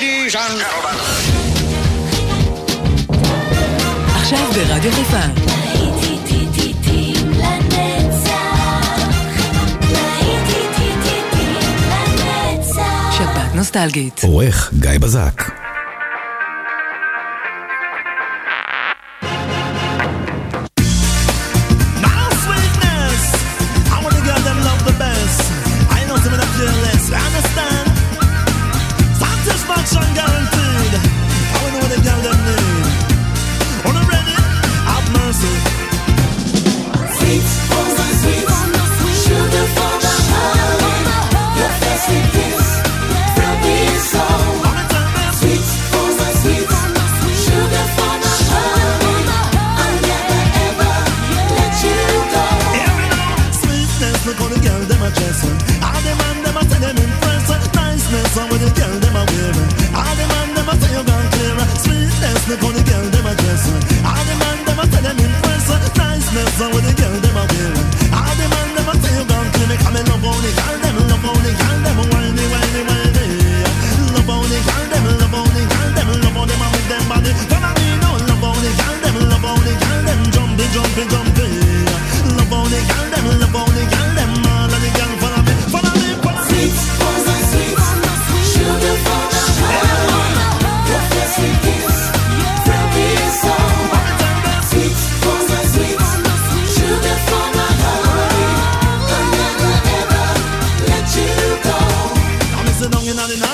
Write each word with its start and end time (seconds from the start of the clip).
ladies 0.00 0.34
and 0.34 0.60
gentlemen. 0.60 0.96
עכשיו 4.14 4.46
ברדיו 4.54 4.92
חיפה. 4.92 5.16
שפעת 13.12 13.54
נוסטלגית. 13.54 14.20
עורך 14.22 14.72
גיא 14.80 14.98
בזק 15.00 15.59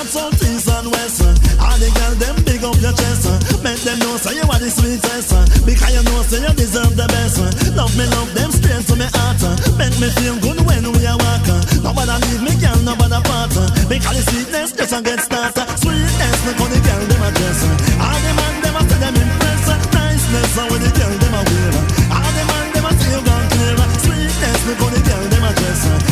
south, 0.07 0.39
east 0.39 0.71
and 0.71 0.87
west. 0.91 1.21
All 1.59 1.77
the 1.77 1.89
girls, 1.91 2.17
them 2.17 2.35
big 2.47 2.63
up 2.63 2.79
your 2.79 2.95
chest. 2.95 3.27
Make 3.59 3.81
them 3.83 3.99
know 3.99 4.15
say 4.15 4.39
you 4.39 4.47
are 4.47 4.59
the 4.59 4.71
sweetest. 4.71 5.31
Because 5.67 5.91
you 5.91 6.03
know 6.07 6.23
say 6.23 6.39
you 6.39 6.53
deserve 6.55 6.95
the 6.95 7.07
best. 7.11 7.37
Love 7.75 7.91
me, 7.99 8.07
love 8.15 8.31
them 8.33 8.49
straight 8.51 8.83
to 8.87 8.95
me 8.95 9.07
heart. 9.11 9.41
Make 9.75 9.95
me 9.99 10.07
feel 10.15 10.39
good 10.39 10.59
when 10.63 10.83
we 10.95 11.03
are 11.03 11.19
walking. 11.19 11.61
Nobody 11.83 12.15
leave 12.23 12.43
me, 12.47 12.53
girl, 12.57 12.79
nobody 12.87 13.19
part. 13.27 13.51
Because 13.91 14.15
the 14.15 14.23
sweetness 14.31 14.71
just 14.71 14.95
a 14.95 14.99
get 15.03 15.19
started. 15.19 15.67
Sweetness, 15.83 16.37
look 16.47 16.59
on 16.63 16.69
the 16.71 16.79
girl, 16.79 17.03
them 17.11 17.23
a 17.27 17.29
dress. 17.35 17.59
All 17.99 18.19
the 18.23 18.31
man, 18.31 18.53
them 18.63 18.75
a 18.79 18.81
say 18.87 18.99
them 19.03 19.15
impress. 19.19 19.65
Niceness, 19.91 20.55
when 20.55 20.79
the 20.81 20.91
girl, 20.95 21.13
them 21.19 21.35
a 21.35 21.41
wear. 21.43 21.75
All 22.15 22.31
the 22.31 22.43
man, 22.47 22.65
them 22.73 22.87
a 22.87 22.91
say 22.95 23.11
you 23.11 23.21
gone 23.27 23.47
clear. 23.51 23.75
Sweetness, 24.07 24.59
look 24.71 24.81
on 24.87 24.91
the 24.95 25.01
girl, 25.03 25.23
them 25.27 25.43
a 25.43 25.51
dress. 25.51 26.06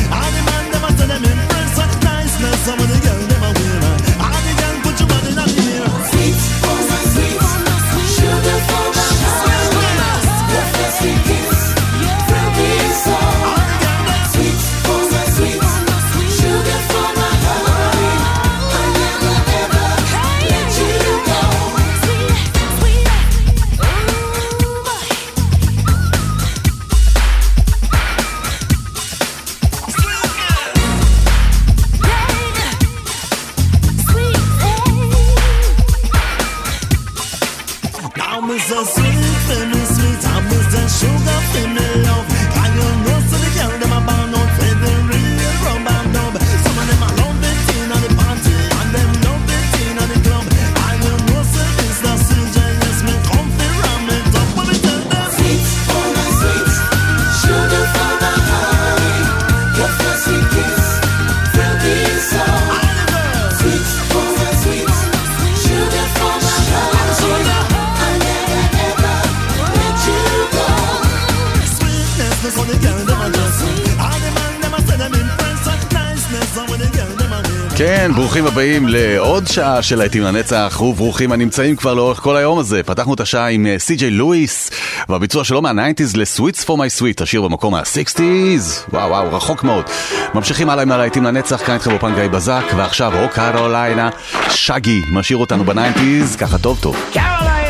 כן, 78.05 78.11
ברוכים 78.11 78.45
הבאים 78.47 78.87
לעוד 78.87 79.47
שעה 79.47 79.81
של 79.81 79.95
להיטים 79.95 80.23
לנצח, 80.23 80.81
וברוכים 80.81 81.31
הנמצאים 81.31 81.75
כבר 81.75 81.93
לאורך 81.93 82.19
כל 82.19 82.37
היום 82.37 82.59
הזה. 82.59 82.83
פתחנו 82.83 83.13
את 83.13 83.19
השעה 83.19 83.47
עם 83.47 83.65
אה, 83.65 83.79
סי.ג'יי 83.79 84.11
לואיס, 84.11 84.71
והביצוע 85.09 85.43
שלו 85.43 85.61
מהניינטיז 85.61 86.17
לסוויטס 86.17 86.63
פור 86.63 86.77
מי 86.77 86.89
סוויט, 86.89 87.21
השיר 87.21 87.41
במקום 87.41 87.73
מהסיקסטיז, 87.73 88.83
וואו 88.93 89.09
וואו, 89.09 89.35
רחוק 89.35 89.63
מאוד. 89.63 89.85
ממשיכים 90.33 90.69
הלאה 90.69 90.83
עם 90.83 90.91
הלהיטים 90.91 91.23
לנצח, 91.23 91.65
כאן 91.65 91.73
איתכם 91.73 91.91
אופן 91.91 92.15
גיא 92.15 92.27
בזק, 92.27 92.63
ועכשיו 92.75 93.23
או 93.23 93.29
קרוליינה, 93.29 94.09
שגי, 94.49 95.01
משאיר 95.11 95.37
אותנו 95.37 95.63
בניינטיז, 95.63 96.35
ככה 96.35 96.57
טוב 96.57 96.79
טוב. 96.81 96.95
קרוליינה! 97.13 97.65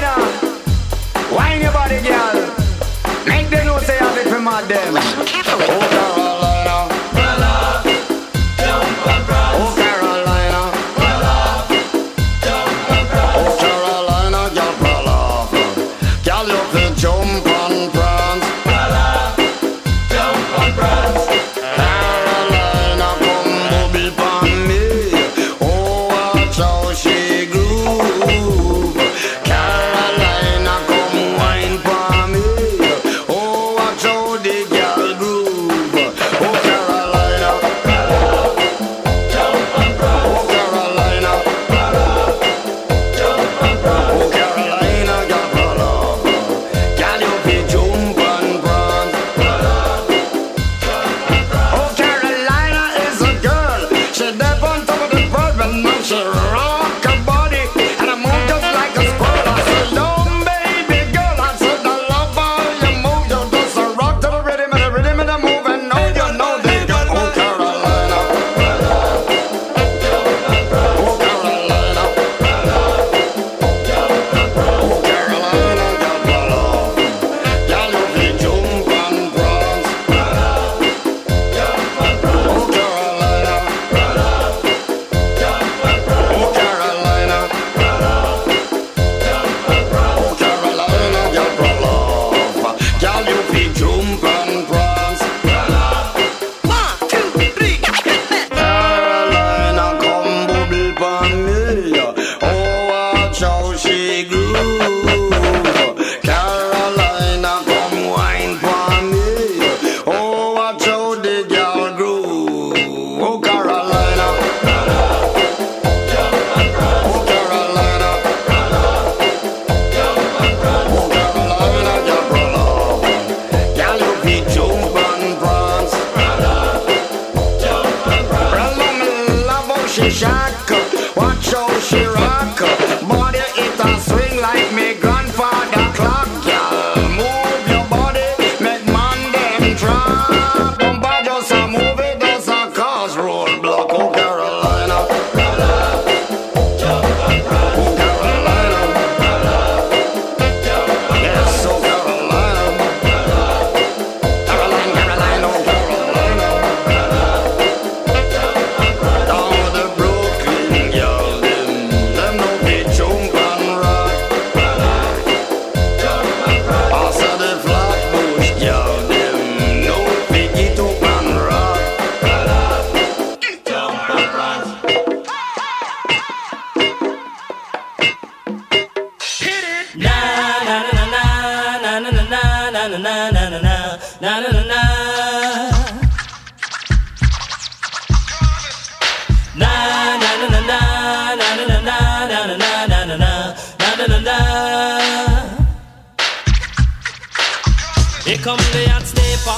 Here 198.26 198.44
come 198.44 198.58
the 198.74 198.90
hot 198.90 199.06
sniper. 199.06 199.56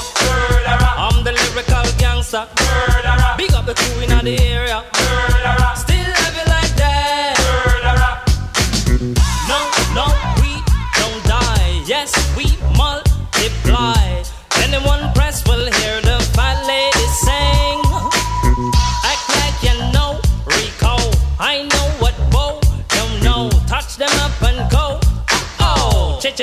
I'm 0.68 1.24
the 1.24 1.32
lyrical 1.32 1.82
gangster. 1.98 2.46
Big 3.38 3.52
up 3.54 3.66
the 3.66 3.74
crew 3.74 4.02
in 4.02 4.10
the 4.24 4.38
area. 4.38 4.84
Still 5.74 6.12
have 6.20 6.36
it 6.36 6.46
like 6.46 6.74
that. 6.76 7.34
No, 9.48 9.58
no, 9.96 10.06
we 10.42 10.62
don't 11.00 11.22
die. 11.24 11.82
Yes, 11.86 12.12
we 12.36 12.44
multiply. 12.76 14.22
Anyone 14.62 15.12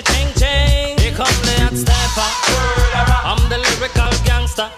ching 0.01 0.27
ching. 0.35 0.97
Here 0.97 1.13
come 1.13 1.27
the 1.47 1.55
hot 1.63 1.75
stepper. 1.77 2.29
I'm 3.23 3.41
the 3.49 3.57
lyrical 3.57 4.11
gangster. 4.25 4.69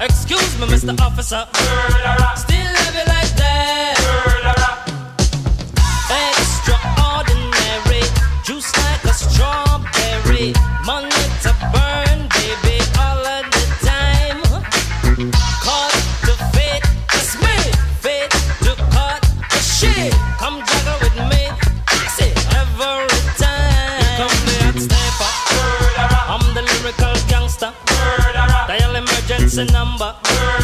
Excuse 0.00 0.58
me, 0.58 0.66
Mr. 0.66 1.00
Officer. 1.00 1.46
Still 2.36 2.57
a 29.58 29.64
number. 29.72 30.57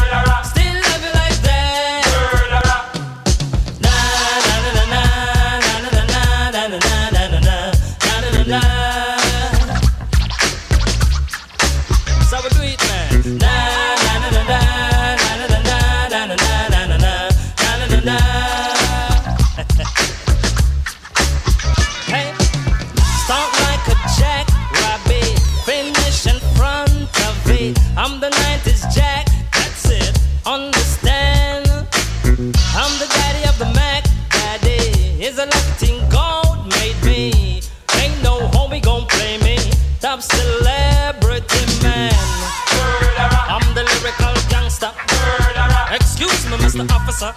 Officer. 47.21 47.33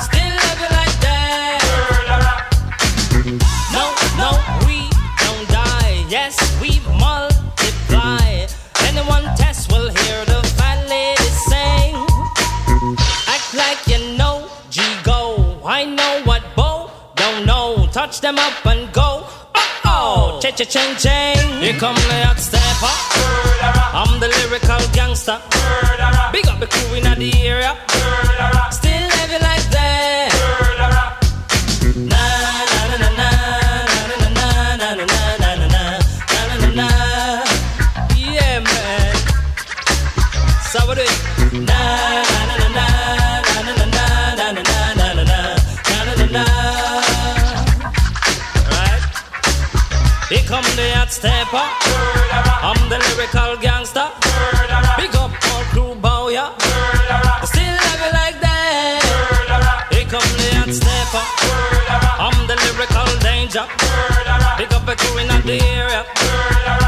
Still 0.00 0.32
love 0.32 0.60
you 0.60 0.70
like 0.72 0.96
that. 1.04 1.60
No, 3.70 3.84
no, 4.16 4.30
we 4.66 4.88
don't 5.20 5.48
die. 5.48 6.06
Yes, 6.08 6.36
we 6.60 6.80
multiply. 6.98 8.46
Anyone 8.86 9.24
test 9.36 9.70
will 9.70 9.88
hear 9.90 10.24
the 10.24 10.40
fat 10.56 10.88
lady 10.88 11.30
sing. 11.48 11.96
Act 13.28 13.52
like 13.54 13.86
you 13.86 14.16
know 14.16 14.48
G 14.70 14.80
go. 15.04 15.60
I 15.66 15.84
know 15.84 16.22
what 16.24 16.42
Bo 16.56 16.90
don't 17.14 17.44
know. 17.44 17.88
Touch 17.92 18.20
them 18.22 18.38
up 18.38 18.64
and 18.64 18.90
go. 18.94 19.26
Oh 19.54 19.80
oh, 19.84 20.40
cha 20.40 20.50
cha 20.50 20.64
ching 20.64 20.96
ching. 20.96 21.60
Here 21.60 21.78
come 21.78 21.94
the 21.94 22.24
hot. 22.24 22.57
I'm 24.00 24.20
the 24.20 24.28
lyrical 24.28 24.78
gangster. 24.92 25.40
Big 26.30 26.46
up 26.46 26.60
the 26.60 26.68
crew 26.68 26.94
in 26.94 27.02
the 27.02 27.32
area. 27.44 27.76
Still 28.70 28.92
have 28.92 29.32
it 29.32 29.42
like 29.42 29.68
that. 29.74 30.30
Yeah, 38.14 38.60
man. 38.60 39.16
So. 40.70 40.78
Right. 48.70 49.02
Here 50.28 50.46
come 50.46 50.62
the 50.76 50.86
hot 50.94 51.10
stepper. 51.10 52.17
I'm 52.68 52.90
the 52.90 52.98
lyrical 52.98 53.56
gangster. 53.56 54.06
Big 54.98 55.16
up 55.16 55.32
all 55.32 55.64
crew 55.72 55.94
bow 55.94 56.28
ya. 56.28 56.52
Still 57.42 57.64
have 57.64 58.00
it 58.06 58.12
like 58.12 58.38
that. 58.44 59.88
Here 59.90 60.04
come 60.04 60.28
the 60.36 60.48
hot 60.52 60.68
stepper. 60.76 61.24
I'm 62.20 62.36
the 62.46 62.56
lyrical 62.64 63.08
danger. 63.24 63.64
Big 64.58 64.70
up 64.74 64.86
a 64.86 64.94
crew 65.00 65.16
in 65.16 65.28
the 65.46 65.56
area. 65.64 66.04
Still 66.12 66.87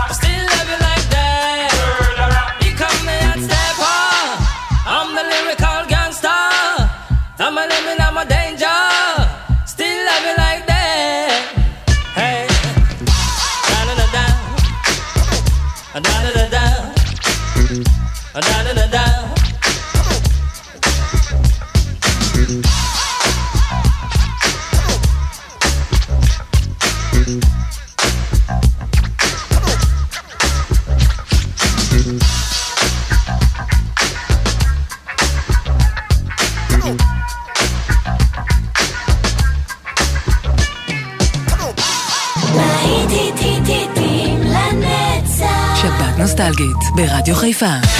ברדיו 47.00 47.34
חיפה. 47.34 47.99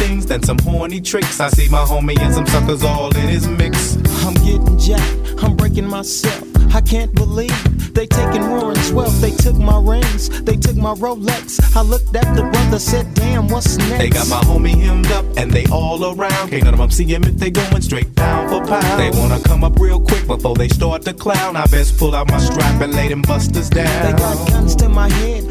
things 0.01 0.25
than 0.25 0.41
some 0.41 0.57
horny 0.59 0.99
tricks. 0.99 1.39
I 1.39 1.49
see 1.49 1.69
my 1.69 1.83
homie 1.83 2.19
and 2.19 2.33
some 2.33 2.47
suckers 2.47 2.83
all 2.83 3.15
in 3.15 3.27
his 3.27 3.47
mix. 3.47 3.97
I'm 4.25 4.33
getting 4.45 4.77
jacked, 4.79 5.43
I'm 5.43 5.55
breaking 5.55 5.87
myself. 5.87 6.43
I 6.73 6.81
can't 6.81 7.13
believe 7.13 7.61
they 7.93 8.07
taking 8.07 8.49
Warren's 8.49 8.91
wealth. 8.91 9.19
They 9.21 9.31
took 9.31 9.57
my 9.57 9.79
rings, 9.79 10.29
they 10.41 10.55
took 10.55 10.75
my 10.75 10.93
Rolex. 10.93 11.75
I 11.75 11.81
looked 11.81 12.15
at 12.15 12.35
the 12.35 12.43
brother, 12.43 12.79
said, 12.79 13.13
damn, 13.13 13.47
what's 13.47 13.77
next? 13.77 13.99
They 13.99 14.09
got 14.09 14.27
my 14.27 14.41
homie 14.49 14.75
hemmed 14.75 15.11
up 15.11 15.25
and 15.37 15.51
they 15.51 15.65
all 15.65 16.03
around. 16.03 16.49
Can't 16.49 16.63
none 16.63 16.73
of 16.73 16.79
them 16.79 16.89
see 16.89 17.05
him 17.05 17.23
if 17.23 17.35
they 17.35 17.51
going 17.51 17.81
straight 17.81 18.15
down 18.15 18.49
for 18.49 18.65
pound. 18.65 18.99
They 18.99 19.11
wanna 19.19 19.39
come 19.43 19.63
up 19.63 19.77
real 19.79 19.99
quick 19.99 20.25
before 20.25 20.55
they 20.55 20.69
start 20.69 21.03
to 21.03 21.13
clown. 21.13 21.55
I 21.55 21.65
best 21.67 21.99
pull 21.99 22.15
out 22.15 22.27
my 22.29 22.39
strap 22.39 22.81
and 22.81 22.93
lay 22.93 23.09
them 23.09 23.21
busters 23.21 23.69
down. 23.69 24.05
They 24.05 24.17
got 24.17 24.47
guns 24.47 24.75
to 24.77 24.89
my 24.89 25.09
head. 25.09 25.50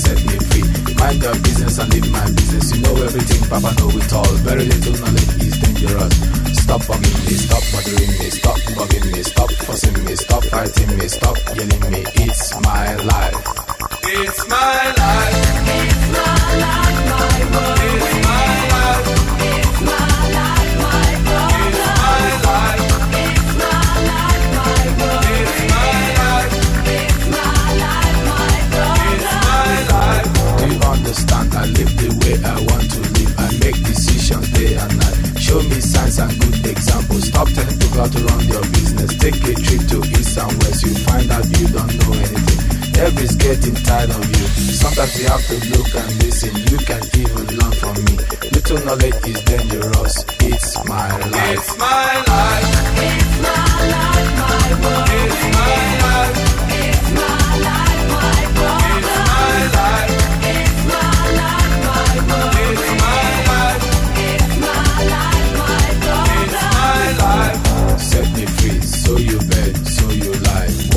set 0.00 0.18
me 0.24 0.36
free. 0.48 0.64
Mind 0.96 1.22
your 1.22 1.36
business 1.44 1.78
and 1.78 1.92
leave 1.92 2.10
my 2.10 2.24
business. 2.32 2.66
You 2.74 2.80
know 2.82 2.96
everything, 3.04 3.42
Papa 3.48 3.70
know 3.78 3.90
it 3.92 4.12
all. 4.12 4.34
Very 4.46 4.64
little 4.64 4.96
knowledge 5.00 5.34
is 5.44 5.56
dangerous. 5.60 6.14
Stop 6.62 6.82
bugging 6.88 7.20
me, 7.26 7.34
stop 7.44 7.64
bothering 7.72 8.12
me, 8.18 8.28
stop 8.30 8.60
bugging 8.76 9.06
me, 9.12 9.22
stop 9.22 9.50
fussing 9.66 10.04
me, 10.04 10.14
stop 10.16 10.44
fighting 10.44 10.92
me, 10.98 11.06
stop 11.08 11.36
yelling 11.56 11.84
me. 11.92 12.00
It's 12.24 12.54
my 12.64 12.94
life. 12.96 13.40
It's 14.04 14.40
my 14.48 14.82
life. 15.00 15.36
It's 15.78 16.02
my 16.14 16.48
life, 16.64 17.00
my 17.10 17.38
world. 17.52 18.19
Tell 37.60 37.68
people 37.68 38.00
how 38.00 38.08
to 38.08 38.20
run 38.24 38.72
business. 38.72 39.10
Take 39.18 39.36
a 39.36 39.52
trip 39.52 39.82
to 39.92 39.98
east 40.16 40.38
and 40.38 40.52
west. 40.62 40.82
You 40.82 40.94
find 41.04 41.30
out 41.30 41.44
you 41.44 41.66
don't 41.68 41.92
know 42.00 42.12
anything. 42.16 42.60
Everybody's 42.96 43.36
getting 43.36 43.74
tired 43.74 44.10
of 44.10 44.24
you. 44.24 44.46
Sometimes 44.80 45.20
you 45.20 45.28
have 45.28 45.44
to 45.44 45.56
look 45.68 45.94
and 45.94 46.10
listen. 46.24 46.56
You 46.56 46.78
can 46.88 47.02
even 47.20 47.46
learn 47.58 47.72
from 47.72 47.96
me. 48.04 48.16
Little 48.56 48.80
knowledge 48.86 49.20
is 49.28 49.42
dangerous. 49.44 50.24
It's 50.40 50.84
my 50.88 51.10
life. 51.18 51.52
It's 51.52 51.76
my 51.76 52.24
life. 52.32 52.64
It's 52.96 53.32
my 53.44 53.60
life. 53.92 54.30
My 54.40 54.68
world. 54.80 55.08
It's 55.20 55.42
my 55.52 56.00
life. 56.00 56.69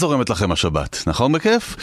זורמת 0.00 0.30
לכם 0.30 0.52
השבת, 0.52 1.02
נכון 1.06 1.32
בכיף? 1.32 1.76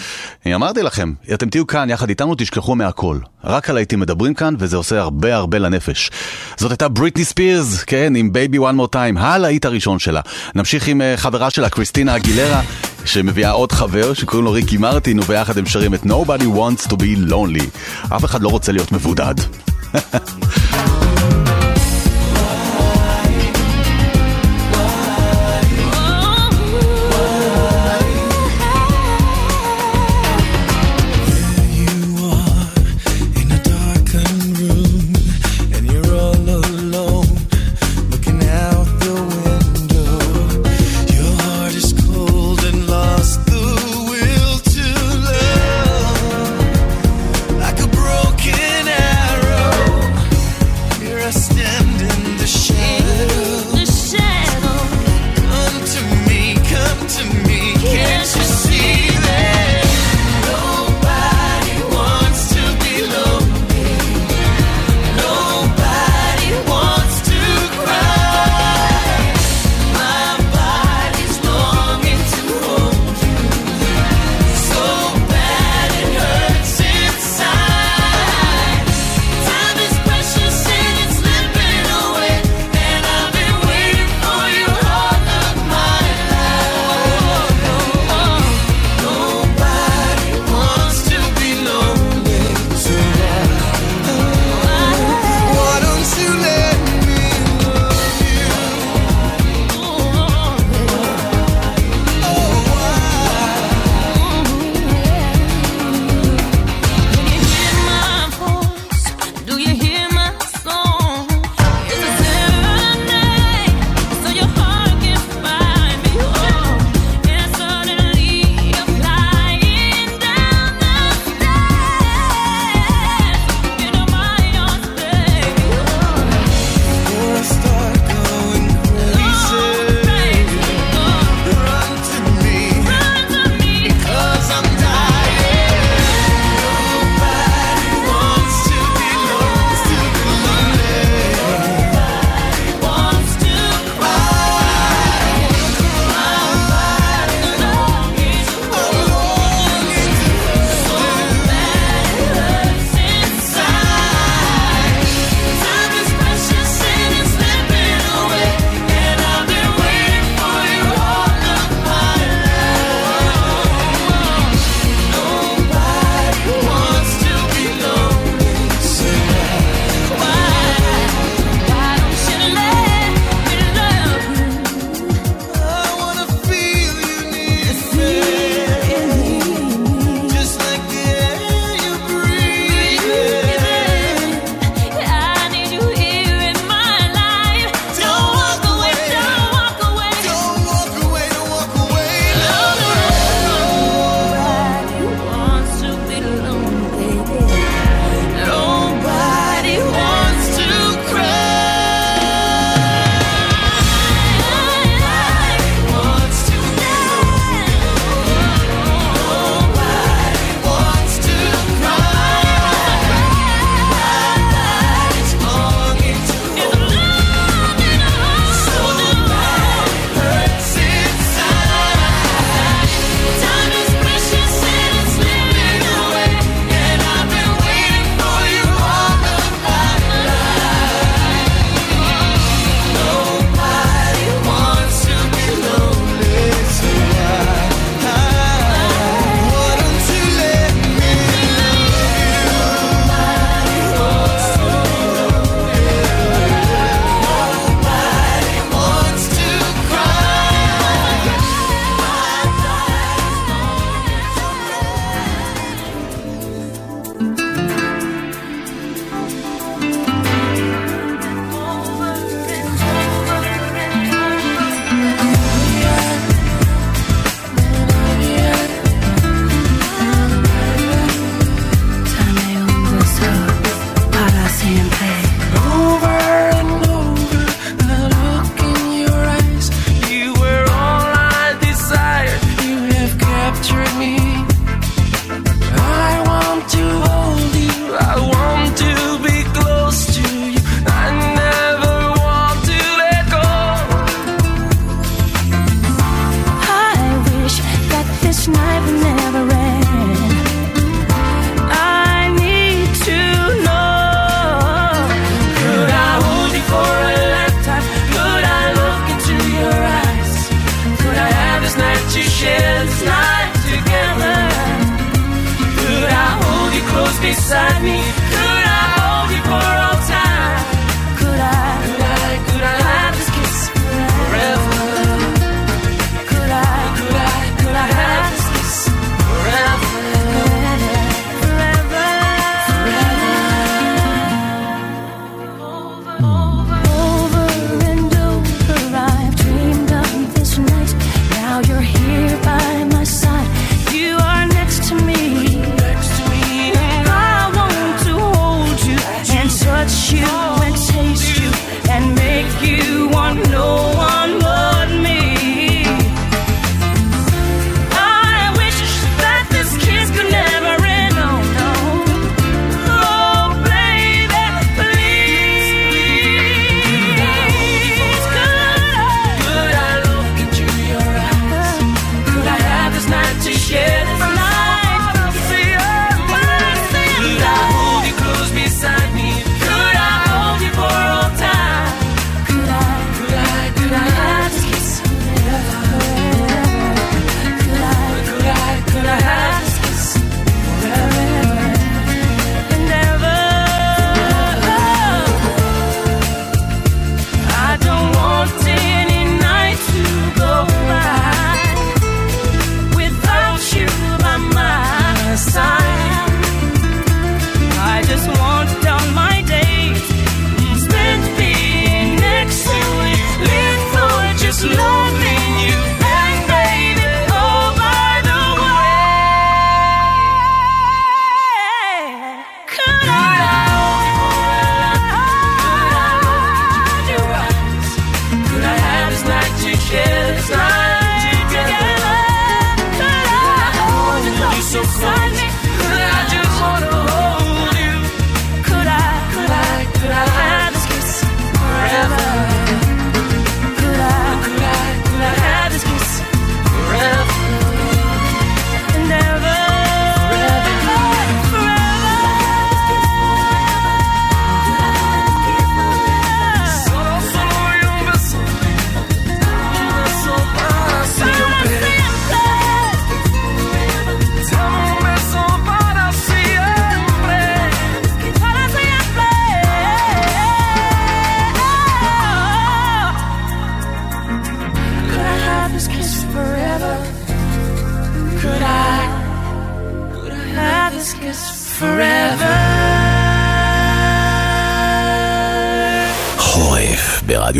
אני 0.46 0.56
אמרתי 0.56 0.84
לכם, 0.84 1.14
אתם 1.34 1.50
תהיו 1.50 1.68
כאן 1.68 1.90
יחד 1.90 2.10
איתנו, 2.10 2.36
תשכחו 2.38 2.76
מהכל. 2.76 3.18
רק 3.44 3.70
על 3.70 3.78
הייתי 3.78 3.96
מדברים 3.96 4.34
כאן, 4.34 4.56
וזה 4.60 4.78
עושה 4.78 5.00
הרבה 5.00 5.36
הרבה 5.36 5.60
לנפש. 5.60 6.12
זאת 6.58 6.72
הייתה 6.72 6.88
בריטני 6.88 7.26
ספירס, 7.26 7.84
כן, 7.84 8.14
עם 8.16 8.34
בייבי 8.34 8.60
וואן 8.60 8.76
מור 8.76 8.88
טיים, 8.88 9.18
הלהיט 9.18 9.66
הראשון 9.66 10.00
שלה. 10.00 10.22
נמשיך 10.56 10.88
עם 10.88 11.02
אה, 11.02 11.14
חברה 11.18 11.50
שלה, 11.50 11.70
קריסטינה 11.70 12.16
אגילרה, 12.16 12.62
שמביאה 13.06 13.52
עוד 13.52 13.72
חבר 13.72 14.14
שקוראים 14.14 14.46
לו 14.46 14.52
ריקי 14.52 14.78
מרטין, 14.78 15.20
וביחד 15.20 15.58
הם 15.58 15.66
שרים 15.66 15.94
את 15.94 16.04
Nobody 16.04 16.46
wants 16.58 16.88
to 16.88 16.94
be 16.94 17.32
lonely. 17.32 17.66
אף 18.16 18.26
אחד 18.26 18.42
לא 18.42 18.50
רוצה 18.50 18.72
להיות 18.72 18.92
מבודד. 18.92 19.36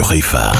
préfaire. 0.08 0.57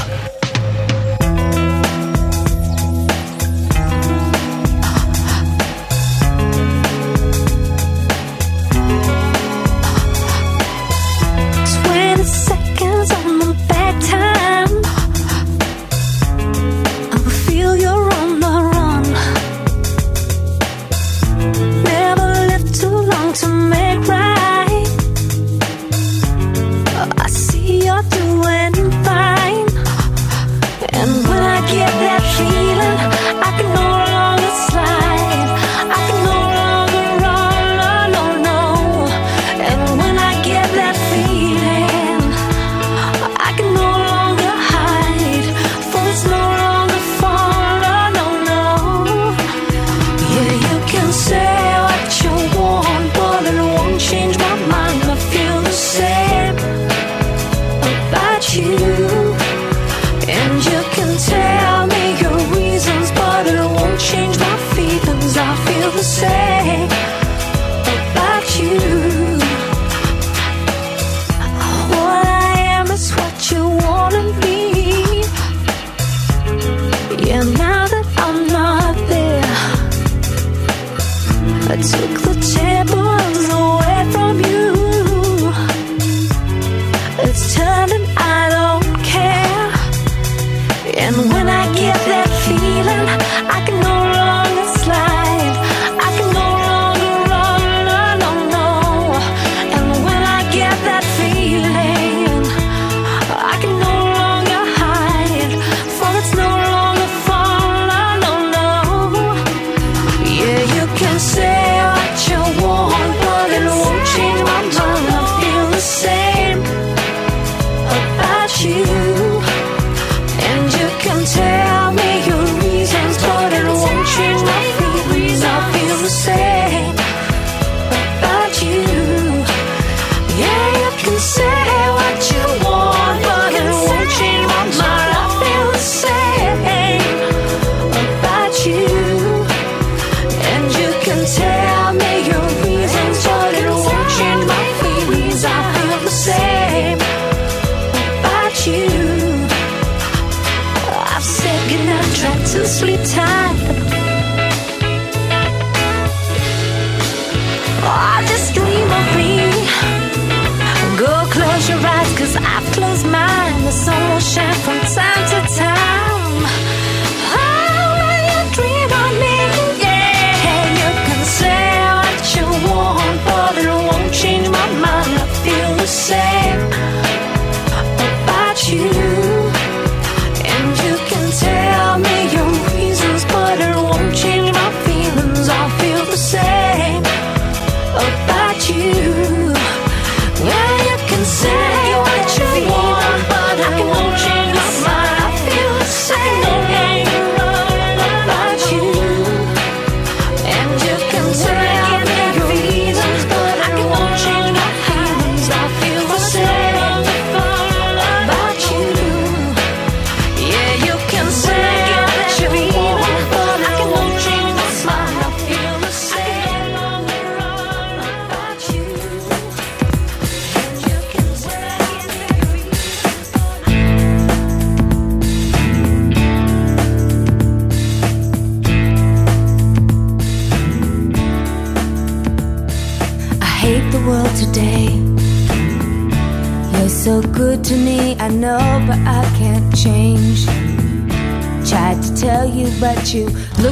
so 152.58 152.64
sleep 152.64 153.00
tight. 153.04 153.47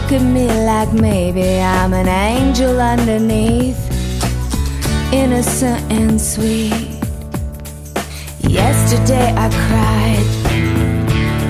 look 0.07 0.21
at 0.21 0.33
me 0.33 0.47
like 0.47 0.93
maybe 0.93 1.59
I'm 1.59 1.93
an 1.93 2.07
angel 2.07 2.81
underneath, 2.81 3.77
innocent 5.13 5.83
and 5.91 6.21
sweet. 6.21 7.03
Yesterday 8.41 9.35
I 9.35 9.49
cried. 9.67 10.29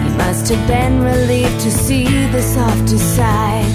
You 0.05 0.11
must 0.17 0.49
have 0.49 0.67
been 0.67 1.03
relieved 1.03 1.61
to 1.65 1.71
see 1.71 2.07
the 2.29 2.41
softer 2.41 2.97
side. 2.97 3.67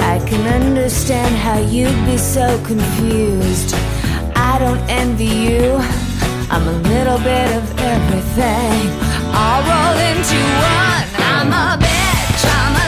I 0.00 0.18
can 0.26 0.44
understand 0.60 1.32
how 1.36 1.58
you'd 1.60 2.06
be 2.06 2.18
so 2.18 2.60
confused. 2.64 3.72
I 4.34 4.58
don't 4.58 4.82
envy 4.90 5.26
you. 5.26 5.76
I'm 6.50 6.66
a 6.66 6.78
little 6.90 7.18
bit 7.18 7.48
of 7.56 7.64
everything. 7.78 8.78
I'll 9.30 9.62
roll 9.70 9.98
into 10.10 10.40
one. 10.74 11.06
I'm 11.32 11.52
a 11.52 11.84
bitch. 11.84 12.44
I'm 12.44 12.74
a 12.74 12.87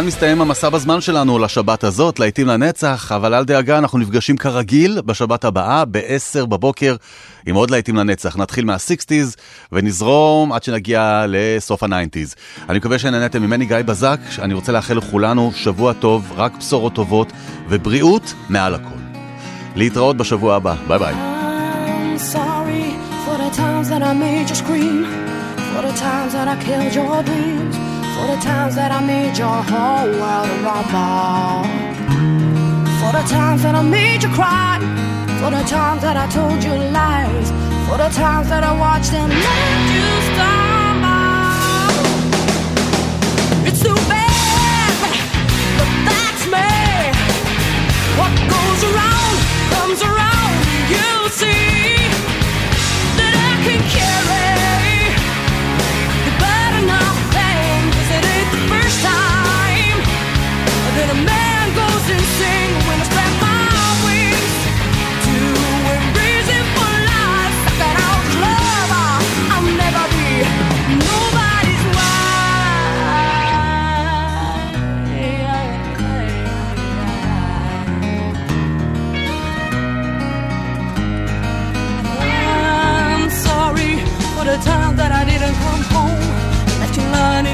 כאן 0.00 0.06
מסתיים 0.06 0.40
המסע 0.40 0.68
בזמן 0.68 1.00
שלנו 1.00 1.38
לשבת 1.38 1.84
הזאת, 1.84 2.18
להיטים 2.18 2.46
לנצח, 2.46 3.12
אבל 3.12 3.34
אל 3.34 3.44
דאגה, 3.44 3.78
אנחנו 3.78 3.98
נפגשים 3.98 4.36
כרגיל 4.36 5.00
בשבת 5.00 5.44
הבאה, 5.44 5.84
ב-10 5.84 6.46
בבוקר, 6.46 6.96
עם 7.46 7.54
עוד 7.54 7.70
להיטים 7.70 7.96
לנצח. 7.96 8.36
נתחיל 8.36 8.64
מה-60's 8.64 9.36
ונזרום 9.72 10.52
עד 10.52 10.62
שנגיע 10.62 11.24
לסוף 11.28 11.82
ה-90's. 11.82 12.34
אני 12.68 12.78
מקווה 12.78 12.98
שנהנתם 12.98 13.42
ממני 13.42 13.66
גיא 13.66 13.76
בזק, 13.86 14.20
אני 14.38 14.54
רוצה 14.54 14.72
לאחל 14.72 14.94
לכולנו 14.94 15.52
שבוע 15.54 15.92
טוב, 15.92 16.32
רק 16.36 16.56
בשורות 16.58 16.94
טובות, 16.94 17.32
ובריאות 17.68 18.34
מעל 18.48 18.74
הכל. 18.74 19.00
להתראות 19.76 20.16
בשבוע 20.16 20.56
הבא, 20.56 20.74
ביי 20.88 20.98
ביי. 20.98 21.14
For 23.26 23.36
the 23.44 23.50
times 23.62 23.88
that 23.92 24.02
I 24.02 24.12
made 24.24 24.48
you 24.50 24.56
scream, 24.62 24.98
for 25.72 25.82
the 25.88 25.94
times 26.06 26.32
that 26.36 26.48
I 26.54 26.56
killed 26.64 26.94
your 26.98 27.22
dreams, 27.28 27.89
for 28.20 28.26
the 28.26 28.36
times 28.42 28.74
that 28.74 28.92
I 28.92 29.00
made 29.00 29.38
your 29.38 29.62
whole 29.70 30.10
world 30.20 30.50
a 30.52 30.58
rumble, 30.60 31.64
for 33.00 33.12
the 33.16 33.24
times 33.26 33.62
that 33.62 33.74
I 33.74 33.82
made 33.82 34.22
you 34.22 34.28
cry, 34.28 34.78
for 35.40 35.50
the 35.50 35.64
times 35.64 36.02
that 36.02 36.18
I 36.18 36.26
told 36.28 36.62
you 36.62 36.74
lies, 36.92 37.48
for 37.88 37.96
the 37.96 38.10
times 38.10 38.50
that 38.50 38.62
I 38.62 38.72
watched 38.76 39.14
and 39.14 39.32
let 39.32 39.80
you 39.96 40.08
stumble. 40.28 41.80
It's 43.68 43.80
too 43.82 43.98
bad, 44.12 44.92
but 45.78 45.90
that's 46.08 46.44
me. 46.54 46.72
What 48.20 48.32
goes 48.52 48.80
around 48.90 49.36
comes 49.72 50.00
around. 50.10 50.60
You 50.92 51.08
see 51.40 52.04
that 53.16 53.32
I 53.48 53.52
can 53.64 53.80
carry 53.88 54.19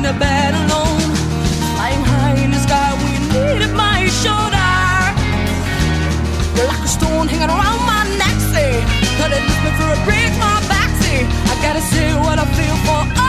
the 0.07 0.12
bed 0.20 0.54
alone. 0.54 1.11
Flying 1.74 2.04
high 2.04 2.36
in 2.44 2.50
the 2.52 2.61
sky 2.66 2.90
when 2.98 3.11
you 3.16 3.22
needed 3.34 3.72
my 3.74 4.07
shoulder. 4.22 4.70
You're 6.54 6.68
like 6.72 6.84
a 6.88 6.92
stone 6.96 7.26
hanging 7.26 7.50
around 7.50 7.82
my 7.92 8.02
neck, 8.22 8.38
say. 8.54 8.72
That 9.18 9.34
it 9.36 9.42
me 9.64 9.70
for 9.78 9.88
a 9.98 10.00
break, 10.07 10.30
my 10.38 10.57
back, 10.70 10.90
say. 11.02 11.26
I 11.50 11.54
gotta 11.64 11.82
say 11.92 12.14
what 12.14 12.38
I 12.38 12.46
feel 12.54 12.76
for 12.86 13.26